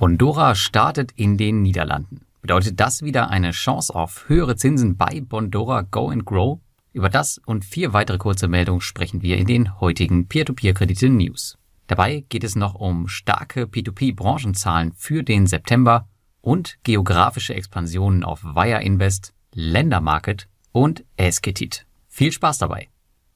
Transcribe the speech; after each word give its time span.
Bondora 0.00 0.54
startet 0.54 1.12
in 1.16 1.36
den 1.36 1.60
Niederlanden. 1.60 2.22
Bedeutet 2.40 2.80
das 2.80 3.02
wieder 3.02 3.28
eine 3.28 3.50
Chance 3.50 3.94
auf 3.94 4.30
höhere 4.30 4.56
Zinsen 4.56 4.96
bei 4.96 5.20
Bondora 5.20 5.82
Go 5.82 6.08
and 6.08 6.24
Grow? 6.24 6.58
Über 6.94 7.10
das 7.10 7.38
und 7.44 7.66
vier 7.66 7.92
weitere 7.92 8.16
kurze 8.16 8.48
Meldungen 8.48 8.80
sprechen 8.80 9.20
wir 9.20 9.36
in 9.36 9.46
den 9.46 9.78
heutigen 9.78 10.26
Peer-to-Peer-Kredite-News. 10.26 11.58
Dabei 11.86 12.24
geht 12.30 12.44
es 12.44 12.56
noch 12.56 12.76
um 12.76 13.08
starke 13.08 13.64
P2P-Branchenzahlen 13.64 14.92
für 14.94 15.22
den 15.22 15.46
September 15.46 16.08
und 16.40 16.78
geografische 16.82 17.54
Expansionen 17.54 18.24
auf 18.24 18.42
Wire 18.42 18.82
Invest, 18.82 19.34
Ländermarket 19.52 20.48
und 20.72 21.04
Esketit. 21.18 21.84
Viel 22.08 22.32
Spaß 22.32 22.56
dabei! 22.56 22.88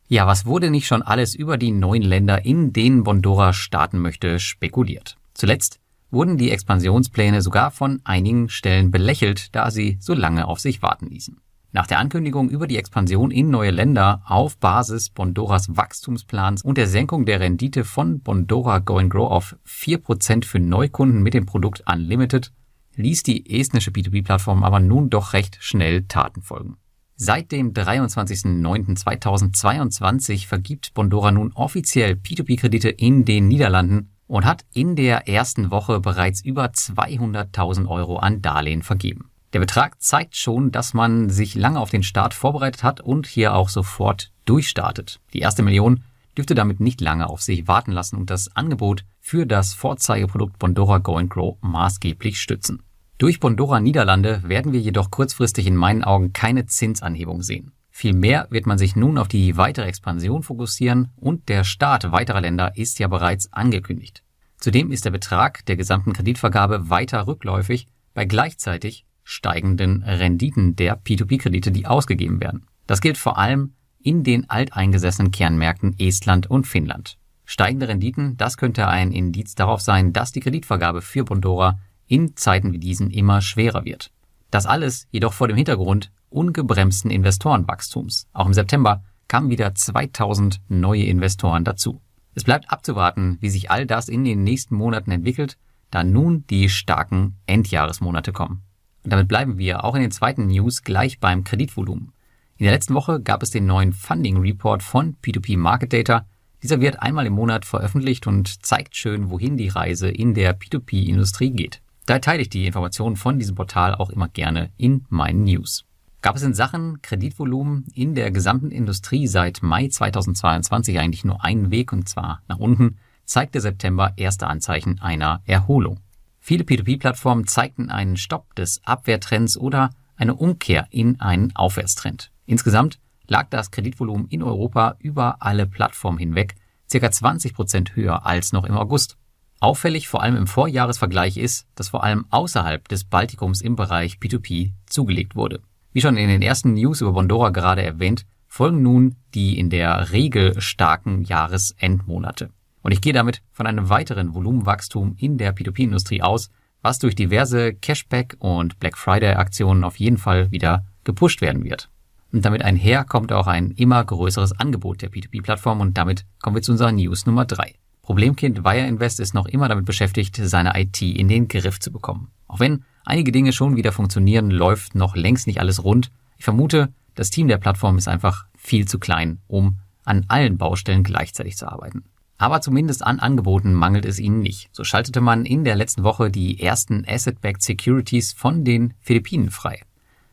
Ja, 0.09 0.27
was 0.27 0.46
wurde 0.46 0.71
nicht 0.71 0.87
schon 0.87 1.03
alles 1.03 1.35
über 1.35 1.59
die 1.59 1.73
neuen 1.73 2.01
Länder, 2.01 2.46
in 2.46 2.73
denen 2.73 3.05
Bondora 3.05 3.53
starten 3.53 3.99
möchte, 3.99 4.39
spekuliert? 4.39 5.19
Zuletzt 5.35 5.81
wurden 6.15 6.39
die 6.39 6.51
Expansionspläne 6.51 7.43
sogar 7.43 7.71
von 7.71 8.01
einigen 8.05 8.49
Stellen 8.49 8.91
belächelt, 8.91 9.55
da 9.55 9.71
sie 9.71 9.99
so 10.00 10.14
lange 10.14 10.49
auf 10.49 10.61
sich 10.61 10.81
warten 10.81 11.09
ließen. 11.09 11.36
Nach 11.72 11.86
der 11.89 11.99
Ankündigung 11.99 12.49
über 12.49 12.67
die 12.68 12.79
Expansion 12.79 13.32
in 13.32 13.50
neue 13.50 13.72
Länder 13.72 14.22
auf 14.27 14.57
Basis 14.58 15.11
Bondoras 15.11 15.77
Wachstumsplans 15.77 16.63
und 16.63 16.79
der 16.79 16.86
Senkung 16.86 17.27
der 17.27 17.41
Rendite 17.41 17.85
von 17.85 18.21
Bondora 18.21 18.79
Go 18.79 18.99
and 18.99 19.11
Grow 19.11 19.29
auf 19.29 19.57
4% 19.67 20.45
für 20.45 20.61
Neukunden 20.61 21.21
mit 21.21 21.35
dem 21.35 21.46
Produkt 21.46 21.82
Unlimited 21.93 22.53
ließ 22.94 23.25
die 23.25 23.61
estnische 23.61 23.91
B2B-Plattform 23.91 24.63
aber 24.63 24.79
nun 24.79 25.11
doch 25.11 25.33
recht 25.33 25.58
schnell 25.61 26.05
Taten 26.05 26.43
folgen. 26.43 26.77
Seit 27.17 27.50
dem 27.50 27.72
23.09.2022 27.72 30.46
vergibt 30.46 30.94
Bondora 30.94 31.33
nun 31.33 31.50
offiziell 31.55 32.14
P2P-Kredite 32.14 32.89
in 32.89 33.25
den 33.25 33.48
Niederlanden 33.48 34.14
und 34.27 34.45
hat 34.45 34.64
in 34.73 34.97
der 34.97 35.28
ersten 35.28 35.70
Woche 35.70 36.01
bereits 36.01 36.45
über 36.45 36.67
200.000 36.67 37.89
Euro 37.89 38.17
an 38.17 38.42
Darlehen 38.42 38.83
vergeben. 38.83 39.31
Der 39.53 39.61
Betrag 39.61 40.03
zeigt 40.03 40.37
schon, 40.37 40.72
dass 40.72 40.94
man 40.94 41.31
sich 41.31 41.55
lange 41.55 41.78
auf 41.78 41.91
den 41.91 42.03
Start 42.03 42.34
vorbereitet 42.34 42.83
hat 42.83 43.00
und 43.00 43.27
hier 43.27 43.55
auch 43.55 43.69
sofort 43.69 44.33
durchstartet. 44.47 45.20
Die 45.33 45.39
erste 45.39 45.62
Million 45.62 46.03
dürfte 46.36 46.56
damit 46.56 46.81
nicht 46.81 47.00
lange 47.00 47.28
auf 47.28 47.41
sich 47.41 47.69
warten 47.69 47.92
lassen 47.92 48.16
und 48.16 48.31
das 48.31 48.55
Angebot 48.56 49.05
für 49.20 49.47
das 49.47 49.72
Vorzeigeprodukt 49.72 50.59
Bondora 50.59 50.98
Go 50.98 51.20
Grow 51.28 51.56
maßgeblich 51.61 52.41
stützen. 52.41 52.83
Durch 53.19 53.38
Bondora 53.38 53.78
Niederlande 53.78 54.42
werden 54.44 54.72
wir 54.72 54.81
jedoch 54.81 55.12
kurzfristig 55.12 55.69
in 55.69 55.77
meinen 55.77 56.03
Augen 56.03 56.33
keine 56.33 56.66
Zinsanhebung 56.66 57.42
sehen. 57.42 57.70
Vielmehr 57.97 58.48
wird 58.50 58.67
man 58.67 58.77
sich 58.77 58.97
nun 58.97 59.19
auf 59.19 59.28
die 59.28 59.56
weitere 59.56 59.87
Expansion 59.87 60.42
fokussieren 60.42 61.12
und 61.14 61.48
der 61.48 61.62
Start 61.62 62.11
weiterer 62.11 62.41
Länder 62.41 62.77
ist 62.77 62.98
ja 62.98 63.06
bereits 63.06 63.53
angekündigt. 63.53 64.25
Zudem 64.56 64.91
ist 64.91 65.05
der 65.05 65.12
Betrag 65.12 65.64
der 65.67 65.77
gesamten 65.77 66.12
Kreditvergabe 66.12 66.91
weiter 66.91 67.28
rückläufig 67.28 67.87
bei 68.12 68.25
gleichzeitig 68.25 69.06
steigenden 69.22 70.03
Renditen 70.03 70.75
der 70.75 71.00
P2P-Kredite, 71.00 71.70
die 71.70 71.87
ausgegeben 71.87 72.41
werden. 72.41 72.67
Das 72.89 73.00
gilt 73.00 73.17
vor 73.17 73.39
allem 73.39 73.75
in 74.03 74.25
den 74.25 74.50
alteingesessenen 74.50 75.31
Kernmärkten 75.31 75.95
Estland 75.97 76.50
und 76.50 76.67
Finnland. 76.67 77.17
Steigende 77.45 77.87
Renditen, 77.87 78.37
das 78.37 78.56
könnte 78.56 78.89
ein 78.89 79.12
Indiz 79.12 79.55
darauf 79.55 79.81
sein, 79.81 80.12
dass 80.12 80.33
die 80.33 80.41
Kreditvergabe 80.41 81.00
für 81.00 81.25
Bondora 81.25 81.78
in 82.09 82.34
Zeiten 82.34 82.72
wie 82.72 82.81
diesen 82.81 83.12
immer 83.12 83.41
schwerer 83.41 83.84
wird. 83.84 84.11
Das 84.55 84.66
alles 84.66 85.08
jedoch 85.10 85.33
vor 85.33 85.48
dem 85.48 85.56
Hintergrund 85.56 86.12
ungebremsten 86.30 87.10
Investorenwachstums. 87.10 88.28
Auch 88.33 88.47
im 88.47 88.55
September 88.55 89.02
kamen 89.27 89.50
wieder 89.50 89.74
2000 89.74 90.60
neue 90.69 91.02
Investoren 91.02 91.64
dazu. 91.64 92.00
Es 92.36 92.44
bleibt 92.44 92.70
abzuwarten, 92.70 93.36
wie 93.41 93.50
sich 93.50 93.72
all 93.72 93.84
das 93.84 94.08
in 94.08 94.25
den 94.25 94.44
nächsten 94.44 94.77
Monaten 94.77 95.10
entwickelt, 95.10 95.58
da 95.91 96.05
nun 96.05 96.47
die 96.50 96.69
starken 96.69 97.36
Endjahresmonate 97.47 98.32
kommen. 98.32 98.62
Und 99.02 99.12
damit 99.12 99.27
bleiben 99.27 99.58
wir 99.58 99.82
auch 99.82 99.97
in 99.97 100.02
den 100.02 100.12
zweiten 100.12 100.47
News 100.47 100.84
gleich 100.84 101.19
beim 101.19 101.42
Kreditvolumen. 101.42 102.12
In 102.56 102.62
der 102.62 102.75
letzten 102.75 102.94
Woche 102.94 103.20
gab 103.20 103.42
es 103.42 103.50
den 103.50 103.66
neuen 103.66 103.92
Funding 103.92 104.36
Report 104.36 104.84
von 104.84 105.16
P2P 105.16 105.59
Market 105.59 105.92
Data. 105.92 106.26
Dieser 106.62 106.81
wird 106.81 107.03
einmal 107.03 107.26
im 107.26 107.32
Monat 107.32 107.65
veröffentlicht 107.65 108.28
und 108.28 108.65
zeigt 108.65 108.94
schön, 108.94 109.31
wohin 109.31 109.56
die 109.56 109.66
Reise 109.66 110.09
in 110.09 110.32
der 110.32 110.56
P2P-Industrie 110.56 111.50
geht. 111.50 111.82
Da 112.06 112.19
teile 112.19 112.42
ich 112.42 112.50
die 112.50 112.66
Informationen 112.66 113.16
von 113.16 113.38
diesem 113.38 113.54
Portal 113.54 113.94
auch 113.94 114.10
immer 114.10 114.28
gerne 114.28 114.70
in 114.76 115.06
meinen 115.09 115.44
News 115.44 115.84
gab 116.25 116.37
es 116.37 116.42
in 116.42 116.54
Sachen 116.54 117.03
Kreditvolumen 117.03 117.84
in 117.92 118.15
der 118.15 118.31
gesamten 118.31 118.70
Industrie 118.70 119.26
seit 119.26 119.62
Mai 119.62 119.88
2022 119.88 120.98
eigentlich 120.98 121.26
nur 121.26 121.44
einen 121.44 121.70
Weg 121.70 121.92
und 121.92 122.09
zwar 122.09 122.41
nach 122.48 122.59
unten, 122.59 122.97
zeigt 123.26 123.54
der 123.54 123.60
September 123.60 124.15
erste 124.16 124.47
Anzeichen 124.47 125.03
einer 125.03 125.42
Erholung. 125.44 126.00
Viele 126.41 126.65
P2P-Plattformen 126.65 127.47
zeigten 127.47 127.91
einen 127.91 128.16
Stopp 128.16 128.54
des 128.54 128.81
Abwehrtrends 128.86 129.59
oder 129.59 129.91
eine 130.16 130.34
Umkehr 130.34 130.86
in 130.88 131.21
einen 131.21 131.54
Aufwärtstrend. 131.54 132.32
Insgesamt 132.47 133.00
lag 133.28 133.50
das 133.50 133.71
Kreditvolumen 133.71 134.26
in 134.28 134.42
Europa 134.42 134.97
über 135.00 135.42
alle 135.42 135.66
Plattformen 135.66 136.16
hinweg 136.16 136.54
circa 136.91 137.10
20 137.10 137.53
Prozent 137.53 137.97
höher 137.97 138.25
als 138.25 138.54
noch 138.54 138.65
im 138.65 138.78
August. 138.78 139.19
Auffällig 139.60 140.09
vor 140.09 140.22
allem 140.22 140.37
im 140.37 140.47
Vorjahresvergleich 140.47 141.37
ist, 141.37 141.66
dass 141.75 141.88
vor 141.88 142.04
allem 142.04 142.26
außerhalb 142.31 142.87
des 142.88 143.04
Baltikums 143.04 143.60
im 143.60 143.76
Bereich 143.76 144.16
P2P 144.16 144.72
zugelegt 144.87 145.37
wurde. 145.37 145.60
Wie 145.92 146.00
schon 146.00 146.16
in 146.16 146.28
den 146.28 146.42
ersten 146.42 146.75
News 146.75 147.00
über 147.00 147.12
Bondora 147.12 147.50
gerade 147.50 147.82
erwähnt, 147.82 148.26
folgen 148.48 148.82
nun 148.82 149.16
die 149.34 149.59
in 149.59 149.70
der 149.70 150.12
Regel 150.12 150.60
starken 150.60 151.22
Jahresendmonate. 151.22 152.50
Und 152.82 152.92
ich 152.92 153.00
gehe 153.00 153.12
damit 153.12 153.42
von 153.53 153.66
einem 153.66 153.88
weiteren 153.88 154.34
Volumenwachstum 154.34 155.15
in 155.19 155.38
der 155.38 155.56
P2P-Industrie 155.56 156.22
aus, 156.22 156.50
was 156.82 156.98
durch 156.98 157.15
diverse 157.15 157.72
Cashback- 157.72 158.36
und 158.41 158.78
Black 158.78 158.98
Friday-Aktionen 158.98 159.84
auf 159.84 159.98
jeden 159.98 160.19
Fall 160.19 160.50
wieder 160.50 160.84
gepusht 161.03 161.41
werden 161.41 161.65
wird. 161.65 161.88
Und 162.31 162.44
damit 162.44 162.62
einher 162.62 163.04
kommt 163.04 163.32
auch 163.32 163.47
ein 163.47 163.71
immer 163.71 164.04
größeres 164.04 164.59
Angebot 164.59 165.00
der 165.00 165.10
P2P-Plattform 165.10 165.81
und 165.81 165.97
damit 165.97 166.26
kommen 166.42 166.56
wir 166.56 166.62
zu 166.62 166.72
unserer 166.72 166.92
News 166.92 167.26
Nummer 167.26 167.44
drei. 167.44 167.75
Problemkind 168.04 168.65
Wire 168.65 168.87
Invest 168.87 169.19
ist 169.19 169.32
noch 169.32 169.47
immer 169.47 169.66
damit 169.66 169.87
beschäftigt, 169.87 170.37
seine 170.37 170.78
IT 170.78 171.00
in 171.00 171.26
den 171.26 171.48
Griff 171.48 171.81
zu 171.81 171.91
bekommen. 171.91 172.28
Auch 172.47 172.60
wenn 172.60 172.84
einige 173.03 173.32
Dinge 173.32 173.54
schon 173.54 173.76
wieder 173.76 173.92
funktionieren, 173.92 174.50
läuft 174.50 174.94
noch 174.94 175.16
längst 175.16 175.47
nicht 175.47 175.59
alles 175.59 175.82
rund. 175.84 176.12
Ich 176.37 176.44
vermute, 176.44 176.92
das 177.15 177.31
Team 177.31 177.48
der 177.48 177.56
Plattform 177.56 177.97
ist 177.97 178.06
einfach 178.06 178.44
viel 178.59 178.87
zu 178.87 178.98
klein, 178.98 179.38
um 179.47 179.78
an 180.04 180.26
allen 180.28 180.59
Baustellen 180.59 181.03
gleichzeitig 181.03 181.56
zu 181.56 181.66
arbeiten. 181.66 182.04
Aber 182.37 182.60
zumindest 182.60 183.03
an 183.03 183.20
Angeboten 183.20 183.72
mangelt 183.72 184.04
es 184.04 184.19
ihnen 184.19 184.41
nicht. 184.41 184.69
So 184.72 184.84
schaltete 184.84 185.22
man 185.22 185.47
in 185.47 185.65
der 185.65 185.75
letzten 185.75 186.04
Woche 186.04 186.31
die 186.31 186.60
ersten 186.60 187.06
Asset-Backed 187.09 187.62
Securities 187.62 188.34
von 188.34 188.66
den 188.66 188.92
Philippinen 189.00 189.50
frei. 189.50 189.81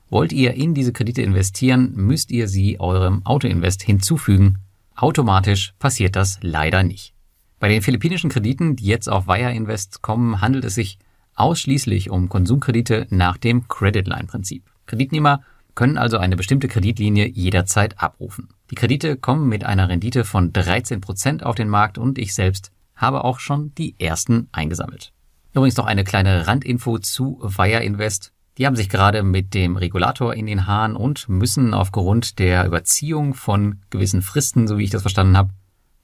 Wollt 0.09 0.33
ihr 0.33 0.55
in 0.55 0.73
diese 0.73 0.91
Kredite 0.91 1.21
investieren, 1.21 1.93
müsst 1.95 2.31
ihr 2.31 2.49
sie 2.49 2.81
eurem 2.81 3.25
Autoinvest 3.25 3.81
hinzufügen. 3.81 4.57
Automatisch 4.93 5.73
passiert 5.79 6.17
das 6.17 6.37
leider 6.41 6.83
nicht. 6.83 7.13
Bei 7.61 7.69
den 7.69 7.83
philippinischen 7.83 8.31
Krediten, 8.31 8.75
die 8.75 8.85
jetzt 8.85 9.07
auf 9.07 9.27
Wire 9.27 9.53
Invest 9.53 10.01
kommen, 10.01 10.41
handelt 10.41 10.65
es 10.65 10.73
sich 10.73 10.97
ausschließlich 11.35 12.09
um 12.09 12.27
Konsumkredite 12.27 13.05
nach 13.11 13.37
dem 13.37 13.67
Credit 13.67 14.07
Line 14.07 14.25
Prinzip. 14.25 14.63
Kreditnehmer 14.87 15.43
können 15.75 15.99
also 15.99 16.17
eine 16.17 16.35
bestimmte 16.35 16.67
Kreditlinie 16.67 17.27
jederzeit 17.27 18.01
abrufen. 18.01 18.49
Die 18.71 18.75
Kredite 18.75 19.15
kommen 19.15 19.47
mit 19.47 19.63
einer 19.63 19.89
Rendite 19.89 20.23
von 20.23 20.51
13 20.51 21.01
Prozent 21.01 21.43
auf 21.43 21.53
den 21.53 21.69
Markt 21.69 21.99
und 21.99 22.17
ich 22.17 22.33
selbst 22.33 22.71
habe 22.95 23.23
auch 23.23 23.37
schon 23.37 23.75
die 23.75 23.93
ersten 23.99 24.49
eingesammelt. 24.51 25.13
Übrigens 25.53 25.77
noch 25.77 25.85
eine 25.85 26.03
kleine 26.03 26.47
Randinfo 26.47 26.97
zu 26.97 27.37
Wire 27.43 27.83
Invest. 27.83 28.33
Die 28.57 28.65
haben 28.65 28.75
sich 28.75 28.89
gerade 28.89 29.21
mit 29.21 29.53
dem 29.53 29.77
Regulator 29.77 30.33
in 30.33 30.47
den 30.47 30.65
Haaren 30.65 30.95
und 30.95 31.29
müssen 31.29 31.75
aufgrund 31.75 32.39
der 32.39 32.65
Überziehung 32.65 33.35
von 33.35 33.81
gewissen 33.91 34.23
Fristen, 34.23 34.67
so 34.67 34.79
wie 34.79 34.85
ich 34.85 34.89
das 34.89 35.03
verstanden 35.03 35.37
habe, 35.37 35.51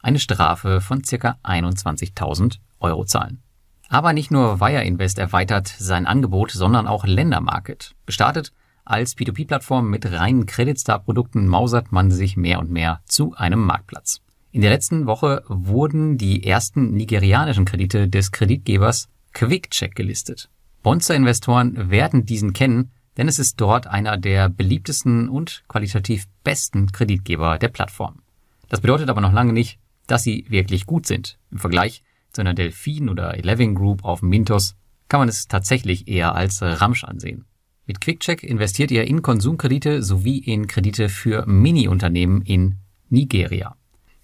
eine 0.07 0.19
Strafe 0.19 0.79
von 0.79 1.03
circa 1.03 1.38
21.000 1.44 2.59
Euro 2.79 3.03
zahlen. 3.03 3.44
Aber 3.90 4.13
nicht 4.13 4.31
nur 4.31 4.62
Wire 4.62 4.84
Invest 4.84 5.19
erweitert 5.19 5.68
sein 5.68 6.06
Angebot, 6.06 6.52
sondern 6.52 6.87
auch 6.87 7.05
Ländermarket. 7.05 7.93
Gestartet 8.05 8.53
als 8.85 9.17
P2P-Plattform 9.17 9.90
mit 9.90 10.09
reinen 10.09 10.46
Credit-Star-Produkten 10.46 11.46
mausert 11.46 11.91
man 11.91 12.09
sich 12.09 12.37
mehr 12.37 12.59
und 12.59 12.72
mehr 12.72 13.02
zu 13.05 13.35
einem 13.35 13.59
Marktplatz. 13.59 14.22
In 14.52 14.61
der 14.61 14.70
letzten 14.70 15.08
Woche 15.08 15.43
wurden 15.49 16.17
die 16.17 16.46
ersten 16.46 16.91
nigerianischen 16.91 17.66
Kredite 17.66 18.08
des 18.08 18.31
Kreditgebers 18.31 19.09
QuickCheck 19.34 19.93
gelistet. 19.93 20.49
Bonster-Investoren 20.84 21.91
werden 21.91 22.26
diesen 22.26 22.53
kennen, 22.53 22.91
denn 23.17 23.28
es 23.28 23.40
ist 23.40 23.59
dort 23.59 23.87
einer 23.87 24.16
der 24.16 24.47
beliebtesten 24.47 25.28
und 25.28 25.66
qualitativ 25.67 26.28
besten 26.46 26.93
Kreditgeber 26.93 27.58
der 27.58 27.67
Plattform. 27.67 28.20
Das 28.70 28.79
bedeutet 28.79 29.09
aber 29.09 29.20
noch 29.22 29.34
lange 29.34 29.52
nicht, 29.52 29.79
dass 30.07 30.23
sie 30.23 30.45
wirklich 30.49 30.85
gut 30.85 31.05
sind. 31.05 31.37
Im 31.51 31.59
Vergleich 31.59 32.03
zu 32.31 32.41
einer 32.41 32.53
Delphin 32.53 33.09
oder 33.09 33.37
Eleven 33.37 33.75
Group 33.75 34.03
auf 34.03 34.21
Mintos 34.21 34.75
kann 35.09 35.19
man 35.19 35.29
es 35.29 35.47
tatsächlich 35.47 36.07
eher 36.07 36.35
als 36.35 36.61
Ramsch 36.61 37.03
ansehen. 37.03 37.45
Mit 37.85 38.01
QuickCheck 38.01 38.43
investiert 38.43 38.91
ihr 38.91 39.05
in 39.05 39.21
Konsumkredite 39.21 40.03
sowie 40.03 40.39
in 40.39 40.67
Kredite 40.67 41.07
für 41.07 41.45
Mini-Unternehmen 41.45 42.41
in 42.41 42.79
Nigeria. 43.09 43.77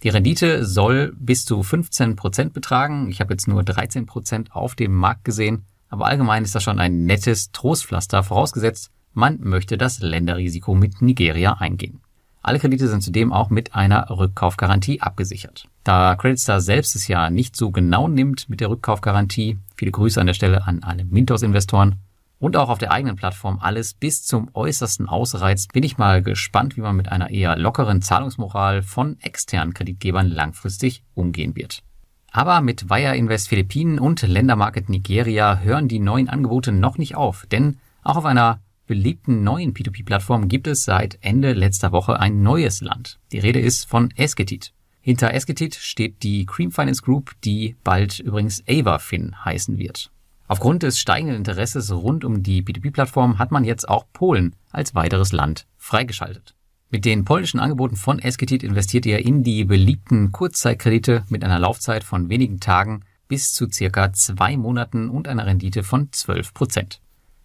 Die 0.03 0.09
Rendite 0.09 0.65
soll 0.65 1.13
bis 1.17 1.45
zu 1.45 1.63
15 1.63 2.17
Prozent 2.17 2.53
betragen. 2.53 3.07
Ich 3.07 3.21
habe 3.21 3.33
jetzt 3.33 3.47
nur 3.47 3.63
13 3.63 4.05
Prozent 4.05 4.53
auf 4.53 4.75
dem 4.75 4.93
Markt 4.93 5.23
gesehen, 5.23 5.63
aber 5.87 6.07
allgemein 6.07 6.43
ist 6.43 6.55
das 6.55 6.63
schon 6.63 6.79
ein 6.79 7.05
nettes 7.05 7.53
Trostpflaster, 7.53 8.23
vorausgesetzt, 8.23 8.91
man 9.13 9.39
möchte 9.39 9.77
das 9.77 9.99
Länderrisiko 9.99 10.75
mit 10.75 11.01
Nigeria 11.01 11.53
eingehen. 11.53 12.01
Alle 12.45 12.59
Kredite 12.59 12.89
sind 12.89 13.01
zudem 13.01 13.31
auch 13.31 13.49
mit 13.49 13.73
einer 13.73 14.09
Rückkaufgarantie 14.09 14.99
abgesichert. 14.99 15.69
Da 15.85 16.15
Creditstar 16.17 16.59
selbst 16.59 16.93
es 16.93 17.07
ja 17.07 17.29
nicht 17.29 17.55
so 17.55 17.71
genau 17.71 18.09
nimmt 18.09 18.49
mit 18.49 18.59
der 18.59 18.69
Rückkaufgarantie, 18.69 19.59
viele 19.77 19.91
Grüße 19.91 20.19
an 20.19 20.27
der 20.27 20.33
Stelle 20.33 20.67
an 20.67 20.83
alle 20.83 21.05
Mintos-Investoren, 21.05 21.95
und 22.39 22.57
auch 22.57 22.67
auf 22.67 22.79
der 22.79 22.91
eigenen 22.91 23.15
Plattform 23.15 23.59
alles 23.61 23.93
bis 23.93 24.25
zum 24.25 24.49
äußersten 24.53 25.07
ausreizt, 25.07 25.71
bin 25.71 25.83
ich 25.83 25.97
mal 25.97 26.21
gespannt, 26.21 26.75
wie 26.75 26.81
man 26.81 26.97
mit 26.97 27.09
einer 27.09 27.29
eher 27.29 27.55
lockeren 27.55 28.01
Zahlungsmoral 28.01 28.81
von 28.81 29.17
externen 29.21 29.73
Kreditgebern 29.73 30.27
langfristig 30.27 31.05
umgehen 31.13 31.55
wird. 31.55 31.83
Aber 32.29 32.59
mit 32.59 32.89
Wire 32.89 33.15
Invest 33.15 33.47
Philippinen 33.47 33.97
und 33.97 34.21
Ländermarket 34.21 34.89
Nigeria 34.89 35.59
hören 35.59 35.87
die 35.87 35.99
neuen 35.99 36.27
Angebote 36.27 36.73
noch 36.73 36.97
nicht 36.97 37.15
auf, 37.15 37.45
denn 37.49 37.77
auch 38.03 38.17
auf 38.17 38.25
einer 38.25 38.59
beliebten 38.85 39.43
neuen 39.43 39.73
P2P-Plattform 39.73 40.47
gibt 40.47 40.67
es 40.67 40.83
seit 40.83 41.17
Ende 41.21 41.53
letzter 41.53 41.91
Woche 41.91 42.19
ein 42.19 42.41
neues 42.41 42.81
Land. 42.81 43.19
Die 43.31 43.39
Rede 43.39 43.59
ist 43.59 43.89
von 43.89 44.11
Esketit. 44.15 44.73
Hinter 45.01 45.33
Esketit 45.33 45.75
steht 45.75 46.23
die 46.23 46.45
Cream 46.45 46.71
Finance 46.71 47.01
Group, 47.01 47.31
die 47.43 47.75
bald 47.83 48.19
übrigens 48.19 48.63
AvaFin 48.67 49.35
heißen 49.43 49.77
wird. 49.77 50.11
Aufgrund 50.47 50.83
des 50.83 50.99
steigenden 50.99 51.37
Interesses 51.37 51.91
rund 51.91 52.23
um 52.23 52.43
die 52.43 52.63
B2B-Plattform 52.63 53.39
hat 53.39 53.51
man 53.51 53.63
jetzt 53.63 53.87
auch 53.87 54.05
Polen 54.13 54.55
als 54.71 54.95
weiteres 54.95 55.31
Land 55.31 55.67
freigeschaltet. 55.77 56.55
Mit 56.89 57.05
den 57.05 57.25
polnischen 57.25 57.59
Angeboten 57.59 57.95
von 57.95 58.19
Esketit 58.19 58.61
investiert 58.61 59.05
ihr 59.05 59.25
in 59.25 59.43
die 59.43 59.65
beliebten 59.65 60.31
Kurzzeitkredite 60.31 61.25
mit 61.27 61.43
einer 61.43 61.59
Laufzeit 61.59 62.03
von 62.03 62.29
wenigen 62.29 62.59
Tagen 62.59 63.03
bis 63.27 63.51
zu 63.51 63.67
circa 63.67 64.13
zwei 64.13 64.57
Monaten 64.57 65.09
und 65.09 65.27
einer 65.27 65.47
Rendite 65.47 65.81
von 65.81 66.11
12 66.11 66.53
Prozent. 66.53 67.01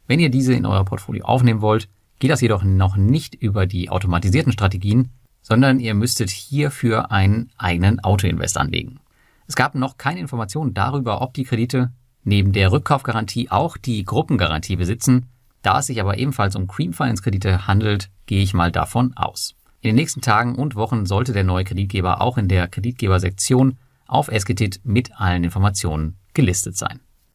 Wenn 0.09 0.21
ihr 0.21 0.31
diese 0.31 0.55
in 0.55 0.65
euer 0.65 0.87
Portfolio 0.87 1.27
aufnehmen 1.27 1.61
wollt, 1.61 1.89
geht 2.19 2.31
das 2.31 2.41
jedoch 2.41 2.65
noch 2.65 2.97
nicht 2.97 3.35
über 3.35 3.67
die 3.67 3.91
automatisierten 3.91 4.53
Strategien, 4.53 5.11
sondern 5.43 5.79
ihr 5.79 5.95
müsstet 5.95 6.31
hierfür 6.31 7.13
einen 7.13 7.51
eigenen 7.59 8.01
Autoinvest 8.01 8.57
anlegen. 8.57 9.01
Es 9.47 9.55
gab 9.55 9.75
noch 9.75 9.99
keine 9.99 10.21
Informationen 10.21 10.73
darüber, 10.73 11.21
ob 11.21 11.35
die 11.35 11.45
Kredite 11.45 11.93
neben 12.25 12.53
der 12.53 12.73
Rückkaufgarantie 12.73 13.51
auch 13.51 13.77
die 13.77 14.03
Gruppengarantie 14.05 14.77
besitzen. 14.77 15.27
Da 15.63 15.81
es 15.81 15.87
sich 15.87 16.01
aber 16.01 16.19
ebenfalls 16.19 16.57
um 16.57 16.67
Cream 16.67 16.95
Finance 16.95 17.23
Kredite 17.23 17.67
handelt, 17.67 18.11
gehe 18.25 18.43
ich 18.43 18.55
mal 18.55 18.73
davon 18.73 19.15
aus. 19.15 19.55
In 19.81 19.91
den 19.91 19.97
nächsten 19.97 20.23
Tagen 20.23 20.55
und 20.55 20.75
Wochen 20.75 21.05
sollte 21.05 21.33
der 21.33 21.45
neue 21.45 21.65
Kreditgeber 21.65 22.23
auch 22.23 22.39
in 22.39 22.49
der 22.49 22.67
Kreditgebersektion 22.67 23.77
auf 24.07 24.29
Esketit 24.29 24.81
mit 24.85 25.21
allen 25.21 25.45
Informationen 25.45 26.17
gelistet 26.33 26.77
sein. 26.79 27.01